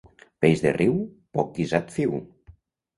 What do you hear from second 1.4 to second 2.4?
guisat fiu.